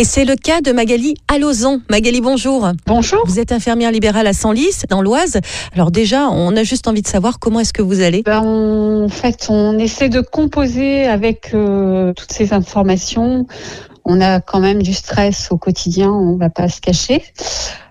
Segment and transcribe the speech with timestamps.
[0.00, 1.80] Et c'est le cas de Magali Alozan.
[1.90, 2.66] Magali, bonjour.
[2.86, 3.22] Bonjour.
[3.26, 5.40] Vous êtes infirmière libérale à Senlis, dans l'Oise.
[5.74, 9.10] Alors déjà, on a juste envie de savoir comment est-ce que vous allez ben, En
[9.10, 13.46] fait, on essaie de composer avec euh, toutes ces informations.
[14.06, 17.22] On a quand même du stress au quotidien, on ne va pas se cacher.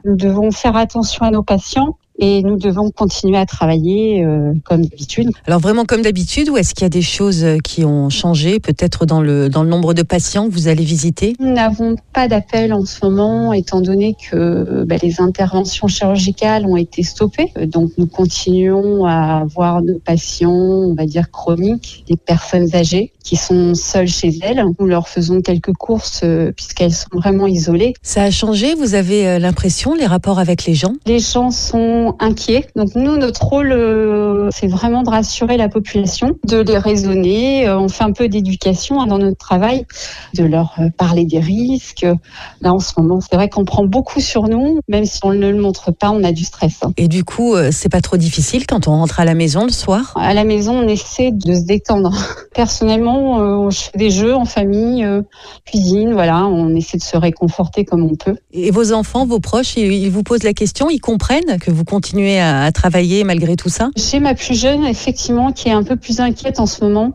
[0.04, 4.86] Nous devons faire attention à nos patients et nous devons continuer à travailler euh, comme
[4.86, 5.30] d'habitude.
[5.48, 8.60] Alors vraiment comme d'habitude ou est-ce qu'il y a des choses euh, qui ont changé
[8.60, 11.36] peut-être dans le, dans le nombre de patients que vous allez visiter?
[11.40, 16.76] Nous n'avons pas d'appel en ce moment étant donné que bah, les interventions chirurgicales ont
[16.76, 17.52] été stoppées.
[17.66, 23.36] Donc nous continuons à voir nos patients, on va dire chroniques, des personnes âgées qui
[23.36, 24.64] sont seules chez elles.
[24.80, 27.94] Nous leur faisons quelques courses euh, puisqu'elles sont vraiment isolées.
[28.02, 28.74] Ça a changé?
[28.74, 30.94] Vous avez l'impression, les rapports avec les gens?
[31.06, 32.68] Les gens sont inquiets.
[32.76, 37.68] Donc nous, notre rôle, euh, c'est vraiment de rassurer la population, de les raisonner.
[37.68, 39.86] Euh, on fait un peu d'éducation hein, dans notre travail,
[40.36, 42.06] de leur euh, parler des risques.
[42.62, 45.50] Là, en ce moment, c'est vrai qu'on prend beaucoup sur nous, même si on ne
[45.50, 46.80] le montre pas, on a du stress.
[46.84, 46.94] Hein.
[46.98, 50.14] Et du coup, c'est pas trop difficile quand on rentre à la maison le soir?
[50.16, 52.12] À la maison, on essaie de se détendre.
[52.54, 55.08] Personnellement, je fais des jeux en famille,
[55.66, 58.36] cuisine, voilà, on essaie de se réconforter comme on peut.
[58.52, 62.40] Et vos enfants, vos proches, ils vous posent la question, ils comprennent que vous continuer
[62.40, 66.22] à, travailler malgré tout ça J'ai ma plus jeune, effectivement, qui est un peu plus
[66.22, 67.14] inquiète en ce moment.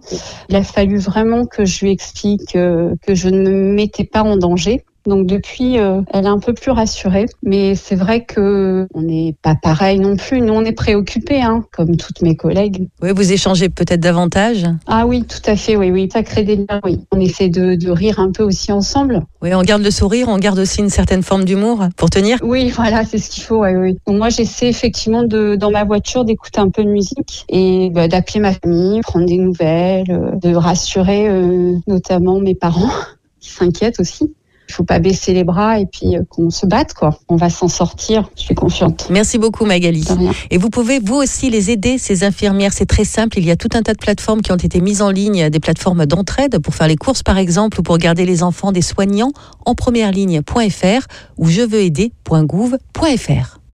[0.50, 4.22] Il a fallu vraiment que je lui explique euh, que je ne me mettais pas
[4.22, 4.84] en danger.
[5.06, 7.27] Donc depuis, euh, elle est un peu plus rassurée.
[7.42, 10.41] Mais c'est vrai que on n'est pas pareil non plus.
[10.41, 12.88] Nous, on est préoccupés, hein, comme toutes mes collègues.
[13.02, 14.66] Oui, vous échangez peut-être davantage.
[14.86, 15.77] Ah oui, tout à fait.
[15.77, 16.80] Oui, oui, ça crée des liens.
[16.84, 19.22] Oui, on essaie de, de, rire un peu aussi ensemble.
[19.42, 22.39] Oui, on garde le sourire, on garde aussi une certaine forme d'humour pour tenir.
[22.42, 23.62] Oui, voilà, c'est ce qu'il faut.
[23.62, 23.98] Oui, oui.
[24.06, 28.08] Donc moi, j'essaie effectivement de, dans ma voiture, d'écouter un peu de musique et bah,
[28.08, 32.91] d'appeler ma famille, prendre des nouvelles, euh, de rassurer euh, notamment mes parents
[33.41, 34.33] qui s'inquiètent aussi.
[34.69, 37.19] Il faut pas baisser les bras et puis euh, qu'on se batte quoi.
[37.29, 39.09] On va s'en sortir, je suis confiante.
[39.11, 40.05] Merci beaucoup Magali.
[40.51, 43.57] Et vous pouvez vous aussi les aider ces infirmières, c'est très simple, il y a
[43.57, 46.74] tout un tas de plateformes qui ont été mises en ligne, des plateformes d'entraide pour
[46.74, 49.33] faire les courses par exemple ou pour garder les enfants des soignants
[49.67, 53.64] en première ligne.fr ou je veux aider.gouv.fr.